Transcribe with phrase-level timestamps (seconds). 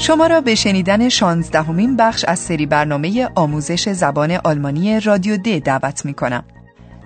[0.00, 6.04] شما را به شنیدن شانزدهمین بخش از سری برنامه آموزش زبان آلمانی رادیو د دعوت
[6.04, 6.44] می کنم.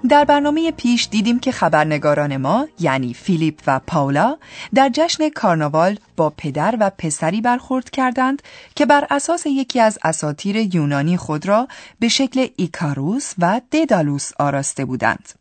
[0.08, 4.36] در برنامه پیش دیدیم که خبرنگاران ما یعنی فیلیپ و پاولا
[4.74, 8.42] در جشن کارناوال با پدر و پسری برخورد کردند
[8.74, 14.84] که بر اساس یکی از اساطیر یونانی خود را به شکل ایکاروس و دیدالوس آراسته
[14.84, 15.32] بودند.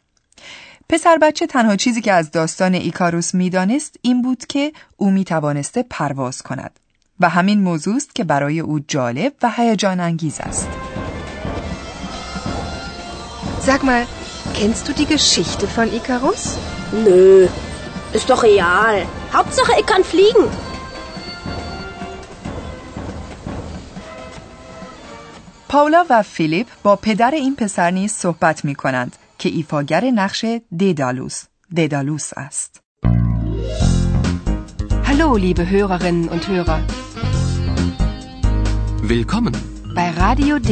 [0.90, 5.84] پسر بچه تنها چیزی که از داستان ایکاروس می‌دانست این بود که او می توانسته
[5.90, 6.80] پرواز کند
[7.20, 10.70] و همین موضوع است که برای او جالب و هیجان انگیز است.
[13.68, 14.04] Sag mal,
[14.58, 16.44] kennst du die Geschichte von Icarus?
[17.06, 17.48] Nö,
[18.18, 18.96] ist doch real.
[19.34, 20.48] Hauptsache, ich kann fliegen.
[25.70, 30.46] پاولا و فیلیپ با پدر این پسر نیز صحبت می کنند که ایفاگر نقش
[30.78, 32.80] دیدالوس دیدالوس است.
[35.08, 36.80] Hallo, liebe Hörerinnen und Hörer.
[39.04, 39.54] Willkommen.
[39.94, 40.70] Bei Radio D.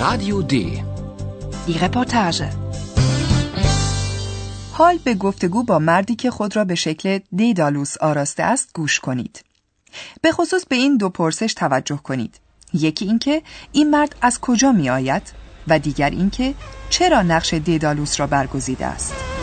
[0.00, 0.82] Radio D.
[1.66, 2.44] Die Reportage.
[4.72, 9.44] حال به گفتگو با مردی که خود را به شکل دیدالوس آراسته است گوش کنید.
[10.20, 12.40] به خصوص به این دو پرسش توجه کنید.
[12.72, 15.22] یکی اینکه این مرد از کجا می آید
[15.68, 16.54] و دیگر اینکه
[16.90, 19.33] چرا نقش دیدالوس را برگزیده است.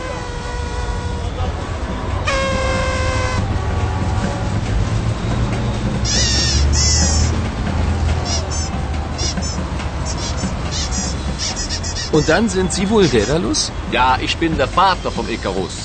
[12.11, 13.72] Und dann sind Sie wohl Daedalus?
[13.91, 15.75] Ja, ich bin der Vater vom Icarus.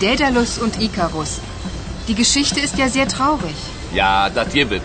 [0.00, 1.40] Daedalus und Icarus.
[2.08, 3.56] Die Geschichte ist ja sehr traurig.
[3.94, 4.82] Ja, das gibt.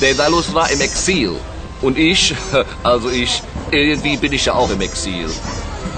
[0.00, 1.32] Daedalus war im Exil.
[1.82, 2.34] Und ich,
[2.84, 5.28] also ich, irgendwie bin ich ja auch im Exil.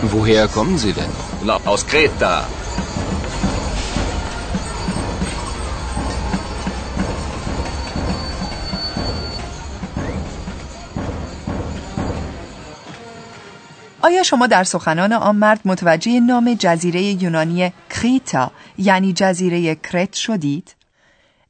[0.03, 1.11] Woher kommen Sie denn?
[1.45, 2.47] Na, aus Kreta.
[14.03, 20.75] آیا شما در سخنان آن مرد متوجه نام جزیره یونانی کریتا یعنی جزیره کرت شدید؟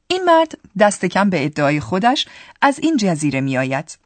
[0.07, 2.25] این مرد دست کم به ادعای خودش
[2.61, 3.97] از این جزیره می آید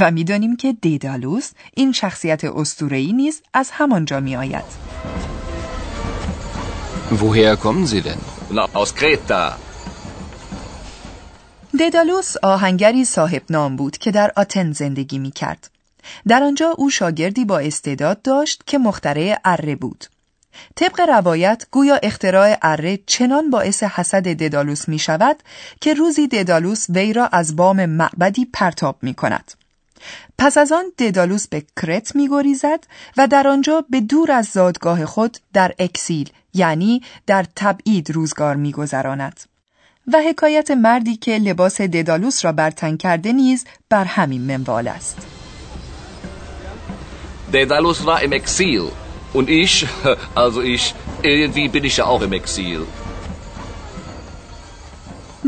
[0.00, 4.64] و می‌دانیم که دیدالوس این شخصیت اسطوره‌ای نیز از همانجا می آید.
[7.10, 8.20] Woher kommen Sie denn?
[8.50, 9.52] Na, aus Kreta.
[11.78, 15.73] دیدالوس آهنگری صاحب نام بود که در آتن زندگی می کرد.
[16.28, 20.04] در آنجا او شاگردی با استعداد داشت که مخترع اره بود.
[20.74, 25.36] طبق روایت گویا اختراع اره چنان باعث حسد ددالوس می شود
[25.80, 29.52] که روزی ددالوس وی را از بام معبدی پرتاب می کند.
[30.38, 32.84] پس از آن ددالوس به کرت می گریزد
[33.16, 38.72] و در آنجا به دور از زادگاه خود در اکسیل یعنی در تبعید روزگار می
[38.72, 39.40] گذراند.
[40.12, 45.43] و حکایت مردی که لباس ددالوس را بر تن کرده نیز بر همین منوال است.
[47.54, 48.82] Daedalus war im Exil.
[49.32, 49.86] Und ich,
[50.44, 50.84] also ich,
[51.22, 52.80] irgendwie bin ich ja auch im Exil.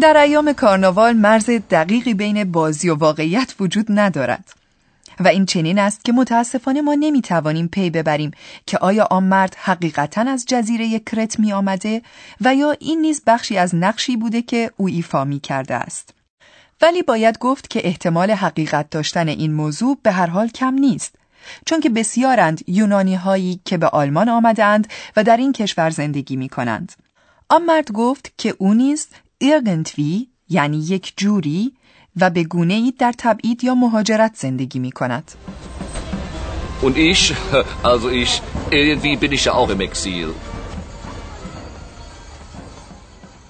[0.01, 4.53] در ایام کارناوال مرز دقیقی بین بازی و واقعیت وجود ندارد
[5.21, 8.31] و این چنین است که متاسفانه ما نمی‌توانیم پی ببریم
[8.67, 12.03] که آیا آن مرد حقیقتا از جزیره کرت می آمده
[12.41, 16.15] و یا این نیز بخشی از نقشی بوده که او ایفا می کرده است.
[16.83, 21.15] ولی باید گفت که احتمال حقیقت داشتن این موضوع به هر حال کم نیست
[21.67, 26.49] چون که بسیارند یونانی هایی که به آلمان آمدند و در این کشور زندگی می
[26.49, 26.93] کنند.
[27.49, 29.09] آن مرد گفت که او نیز
[29.41, 31.73] irgendwie یعنی یک جوری
[32.21, 35.33] و به گونه ای در تبعید یا مهاجرت زندگی می کند.
[36.83, 37.35] Und ich,
[37.91, 40.29] also ich, irgendwie bin ich ja auch im Exil.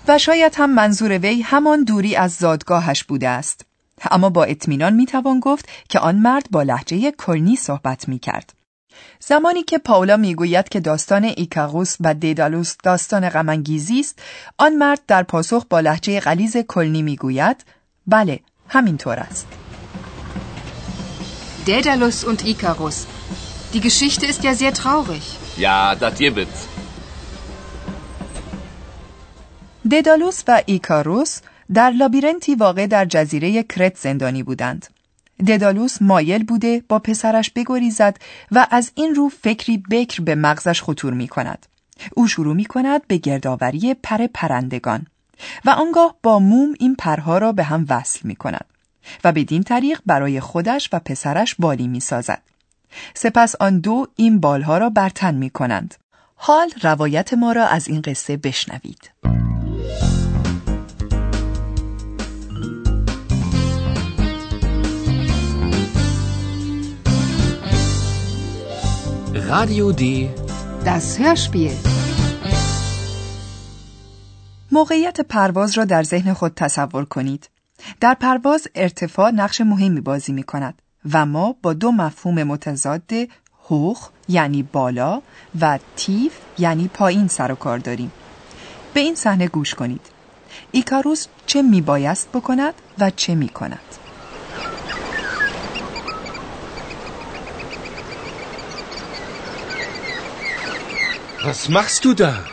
[0.08, 3.66] و شاید هم منظور وی همان دوری از زادگاهش بوده است.
[4.10, 8.52] اما با اطمینان می‌توان گفت که آن مرد با لحجه کلنی صحبت می کرد.
[9.20, 14.18] زمانی که پاولا می‌گوید که داستان ایکاروس و دیدالوس داستان غمانگیزی است،
[14.58, 17.64] آن مرد در پاسخ با لحجه غلیظ کلنی می‌گوید
[18.06, 19.46] بله، همینطور است.
[21.66, 22.96] Daedalus und Icarus.
[23.72, 25.24] Die Geschichte ist ja sehr traurig.
[25.58, 26.56] Ja, das gibt.
[29.90, 31.40] ددالوس و ایکاروس
[31.74, 34.86] در لابیرنتی واقع در جزیره کرت زندانی بودند.
[35.46, 38.16] ددالوس مایل بوده با پسرش بگریزد
[38.52, 41.66] و از این رو فکری بکر به مغزش خطور می کند.
[42.14, 45.06] او شروع می کند به گردآوری پر پرندگان
[45.64, 48.64] و آنگاه با موم این پرها را به هم وصل می کند
[49.24, 52.42] و بدین طریق برای خودش و پسرش بالی می سازد.
[53.14, 55.94] سپس آن دو این بالها را برتن می کنند.
[56.34, 59.10] حال روایت ما را از این قصه بشنوید.
[69.48, 70.02] Radio D.
[70.84, 71.72] Das Hörspiel.
[74.72, 77.50] موقعیت پرواز را در ذهن خود تصور کنید.
[78.00, 80.82] در پرواز ارتفاع نقش مهمی بازی می کند
[81.12, 83.10] و ما با دو مفهوم متضاد
[83.68, 85.22] هوخ یعنی بالا
[85.60, 88.12] و تیف یعنی پایین سر و کار داریم.
[88.94, 90.06] به این صحنه گوش کنید.
[90.72, 93.48] ایکاروس چه می بایست بکند و چه می
[101.46, 102.44] Was machst du da?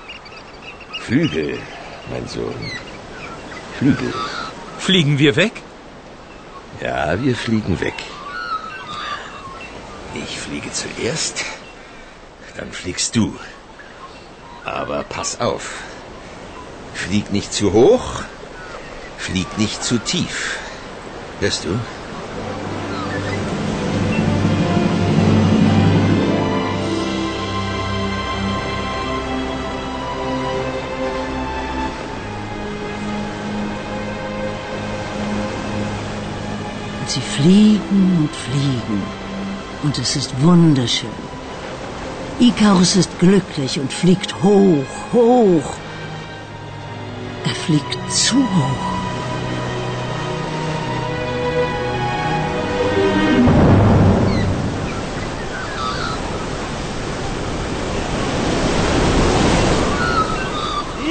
[1.01, 1.57] Flügel,
[2.11, 2.71] mein Sohn.
[3.79, 4.13] Flügel.
[4.77, 5.63] Fliegen wir weg?
[6.79, 7.95] Ja, wir fliegen weg.
[10.13, 11.43] Ich fliege zuerst,
[12.55, 13.35] dann fliegst du.
[14.63, 15.73] Aber pass auf.
[16.93, 18.21] Flieg nicht zu hoch,
[19.17, 20.59] flieg nicht zu tief.
[21.39, 21.79] Hörst du?
[37.43, 39.03] Fliegen und fliegen.
[39.83, 41.09] Und es ist wunderschön.
[42.39, 45.69] Ikarus ist glücklich und fliegt hoch, hoch.
[47.43, 48.85] Er fliegt zu hoch.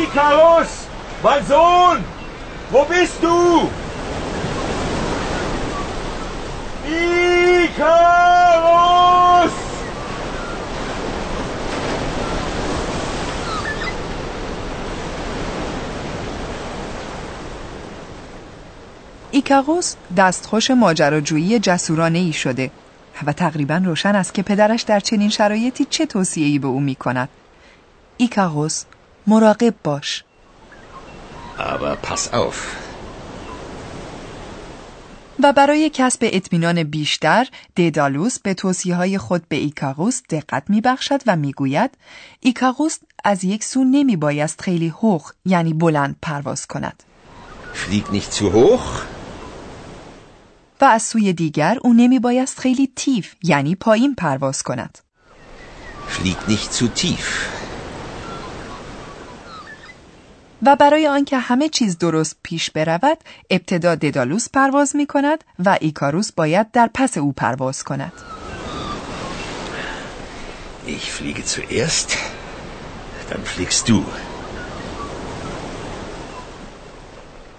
[0.02, 0.72] Ikarus!
[1.22, 1.98] Mein Sohn!
[2.70, 3.68] Wo bist du?
[7.62, 8.82] Ikarus!
[19.30, 22.70] ایکاروس دستخوش ماجراجویی جسورانه ای شده
[23.26, 27.28] و تقریبا روشن است که پدرش در چنین شرایطی چه توصیه‌ای به او می کند.
[28.16, 28.84] ایکاروس
[29.26, 30.24] مراقب باش.
[31.58, 32.81] Aber pass auf.
[35.42, 41.20] و برای کسب اطمینان بیشتر دیدالوس به توصیه های خود به ایکاروس دقت می بخشد
[41.26, 41.90] و می گوید
[42.40, 47.02] ایکاروس از یک سو نمی بایست خیلی هوخ یعنی بلند پرواز کند.
[47.74, 49.02] Flieg nicht zu hoch,
[50.80, 54.98] و از سوی دیگر او نمی بایست خیلی تیف یعنی پایین پرواز کند.
[56.08, 57.61] flieg nicht zu tief.
[60.62, 63.18] و برای آنکه همه چیز درست پیش برود
[63.50, 68.12] ابتدا ددالوس پرواز می کند و ایکاروس باید در پس او پرواز کند
[70.86, 72.08] Ich fliege zuerst,
[73.30, 74.02] dann fliegst du.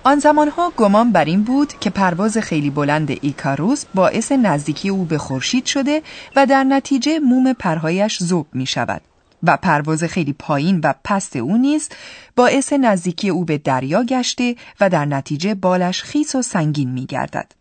[0.05, 5.17] آن زمانها گمان بر این بود که پرواز خیلی بلند ایکاروس باعث نزدیکی او به
[5.17, 6.01] خورشید شده
[6.35, 9.01] و در نتیجه موم پرهایش ذوب می شود
[9.43, 11.89] و پرواز خیلی پایین و پست او نیز
[12.35, 17.51] باعث نزدیکی او به دریا گشته و در نتیجه بالش خیس و سنگین می گردد.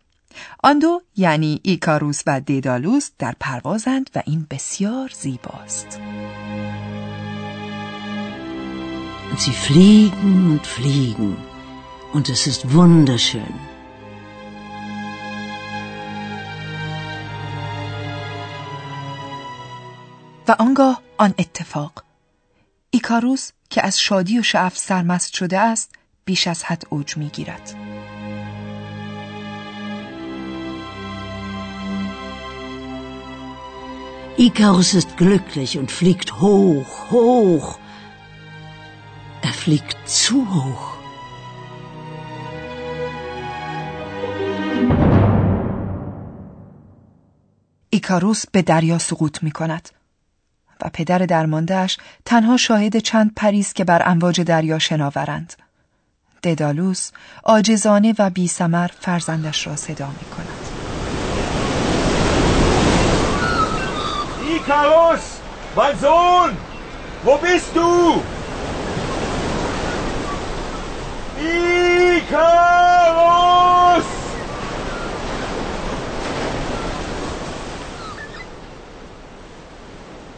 [0.63, 5.99] آن دو یعنی ایکاروس و دیدالوس در پروازند و این بسیار زیباست.
[9.37, 11.37] Sie fliegen und fliegen.
[12.13, 13.72] Und es ist wunderschön.
[20.47, 22.03] و آنگاه آن اتفاق
[22.89, 25.95] ایکاروس که از شادی و شعف سرمست شده است
[26.25, 27.75] بیش از حد اوج می گیرد.
[34.37, 37.67] Ikarus ist glücklich und fliegt hoch, hoch.
[39.47, 40.85] Er fliegt zu hoch.
[47.89, 49.89] ایکاروس به دریا سقوط می کند
[50.83, 55.53] و پدر درماندهش تنها شاهد چند پریز که بر امواج دریا شناورند.
[56.43, 57.11] ددالوس
[57.43, 58.47] آجزانه و بی
[58.99, 60.63] فرزندش را صدا می کند.
[64.55, 65.25] Ikarus!
[65.75, 66.51] Mein Sohn!
[67.25, 68.21] Wo bist du?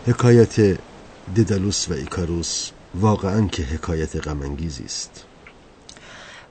[0.07, 0.79] حکایت
[1.35, 5.25] ددالوس و ایکاروس واقعا که حکایت غمانگیزی است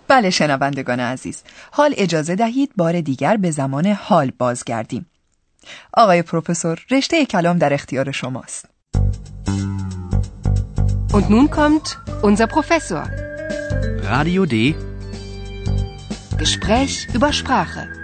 [0.08, 5.06] بله شنوندگان عزیز حال اجازه دهید بار دیگر به زمان حال بازگردیم
[5.92, 8.68] آقای پروفسور رشته کلام در اختیار شماست
[11.12, 11.86] Und nun kommt
[12.22, 13.04] unser Professor.
[14.12, 14.54] Radio D.
[16.42, 18.03] Gespräch über Sprache.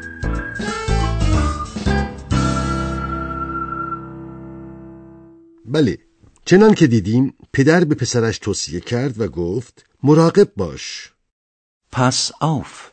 [5.71, 5.99] بله.
[6.45, 11.12] چنان که دیدیم پدر به پسرش توصیه کرد و گفت مراقب باش.
[11.97, 12.91] Pass auf.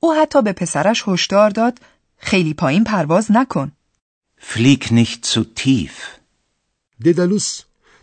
[0.00, 1.78] او حتی به پسرش هشدار داد
[2.18, 3.72] خیلی پایین پرواز نکن.
[4.40, 6.20] Flieg nicht zu tief.
[7.04, 7.60] ددالوس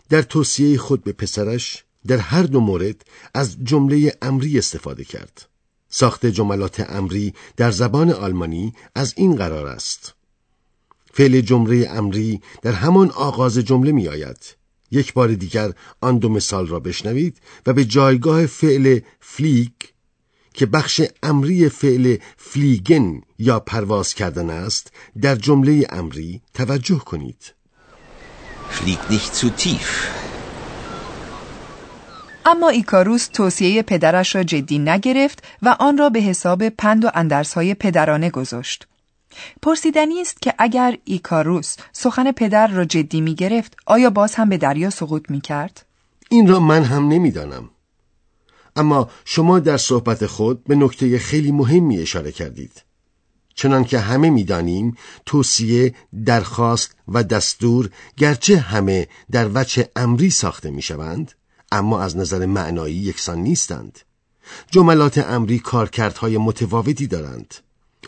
[0.08, 5.46] در توصیه خود به پسرش در هر دو مورد از جمله امری استفاده کرد.
[5.88, 10.14] ساخت جملات امری در زبان آلمانی از این قرار است.
[11.16, 14.56] فعل جمله امری در همان آغاز جمله می آید
[14.90, 19.72] یک بار دیگر آن دو مثال را بشنوید و به جایگاه فعل فلیگ
[20.54, 24.92] که بخش امری فعل فلیگن یا پرواز کردن است
[25.22, 27.54] در جمله امری توجه کنید
[28.76, 29.90] Flieg nicht zu tief.
[32.46, 37.74] اما ایکاروس توصیه پدرش را جدی نگرفت و آن را به حساب پند و اندرسهای
[37.74, 38.86] پدرانه گذاشت.
[39.62, 44.56] پرسیدنی است که اگر ایکاروس سخن پدر را جدی می گرفت آیا باز هم به
[44.56, 45.86] دریا سقوط می کرد؟
[46.28, 47.70] این را من هم نمی‌دانم
[48.76, 52.82] اما شما در صحبت خود به نکته خیلی مهمی اشاره کردید.
[53.54, 61.32] چنان که همه می‌دانیم توصیه درخواست و دستور گرچه همه در وجه امری ساخته می‌شوند
[61.72, 63.98] اما از نظر معنایی یکسان نیستند.
[64.70, 67.54] جملات امری کارکردهای متفاوتی دارند.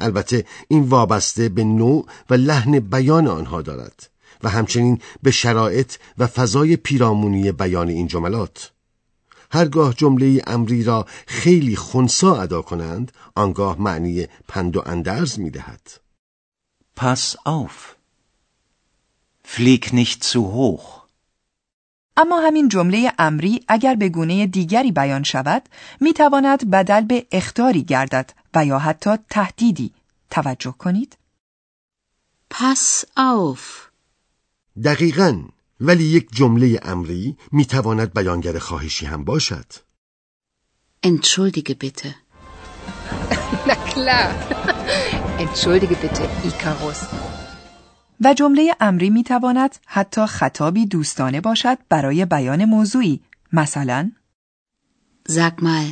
[0.01, 4.09] البته این وابسته به نوع و لحن بیان آنها دارد
[4.43, 8.73] و همچنین به شرایط و فضای پیرامونی بیان این جملات
[9.51, 16.01] هرگاه جمله امری را خیلی خونسا ادا کنند آنگاه معنی پند و اندرز می دهد.
[16.97, 17.97] Pass auf.
[19.45, 20.96] Flieg nicht zu hoch.
[22.17, 25.63] اما همین جمله امری اگر به گونه دیگری بیان شود
[26.01, 29.93] می تواند بدل به اختاری گردد و یا حتی تهدیدی
[30.31, 31.17] توجه کنید
[32.55, 33.91] Pass auf.
[34.85, 35.43] دقیقا
[35.81, 39.67] ولی یک جمله امری می تواند بیانگر خواهشی هم باشد
[41.07, 42.09] Entschuldige bitte.
[43.69, 44.29] Na klar.
[45.39, 47.01] Entschuldige bitte, Icarus.
[48.21, 53.21] و جمله امری می تواند حتی خطابی دوستانه باشد برای بیان موضوعی.
[53.53, 54.11] مثلا
[55.29, 55.87] Sag mal,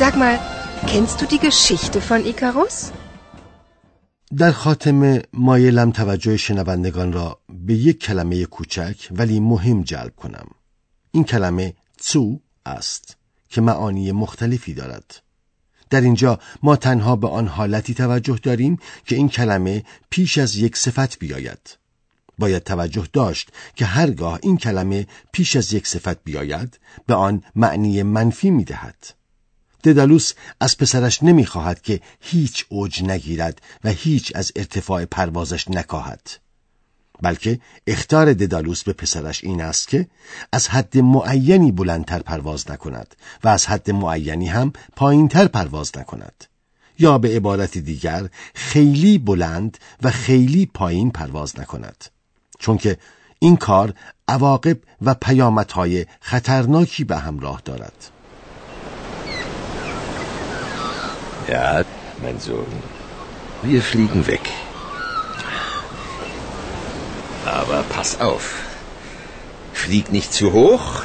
[0.00, 0.38] Sag mal,
[0.90, 2.92] kennst du die Geschichte von Icarus?
[4.36, 10.46] در خاتمه مایلم توجه شنوندگان را به یک کلمه کوچک ولی مهم جلب کنم.
[11.12, 11.74] این کلمه
[12.04, 13.16] تو است
[13.48, 15.22] که معانی مختلفی دارد.
[15.90, 20.76] در اینجا ما تنها به آن حالتی توجه داریم که این کلمه پیش از یک
[20.76, 21.76] صفت بیاید.
[22.38, 28.02] باید توجه داشت که هرگاه این کلمه پیش از یک صفت بیاید به آن معنی
[28.02, 29.14] منفی می‌دهد.
[29.84, 36.30] ددالوس از پسرش نمی‌خواهد که هیچ اوج نگیرد و هیچ از ارتفاع پروازش نکاهد.
[37.22, 40.06] بلکه اختار ددالوس به پسرش این است که
[40.52, 46.44] از حد معینی بلندتر پرواز نکند و از حد معینی هم پایینتر پرواز نکند
[46.98, 52.04] یا به عبارت دیگر خیلی بلند و خیلی پایین پرواز نکند
[52.58, 52.96] چون که
[53.38, 53.94] این کار
[54.28, 58.10] عواقب و پیامدهای خطرناکی به همراه دارد
[61.48, 61.82] Ja,
[62.22, 62.36] mein.
[63.62, 64.67] Wir fliegen weg.
[67.44, 68.62] Aber pass auf.
[69.72, 71.02] Flieg nicht zu hoch.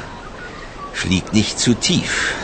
[0.92, 2.34] Flieg nicht zu tief.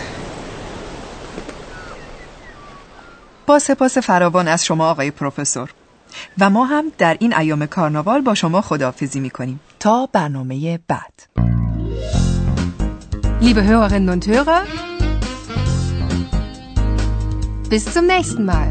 [3.47, 5.71] با سپاس فراوان از شما آقای پروفسور
[6.39, 11.13] و ما هم در این ایام کارناوال با شما خداحافظی می کنیم تا برنامه بعد
[13.41, 14.61] Liebe Hörerinnen und Hörer,
[17.71, 18.71] bis zum nächsten Mal.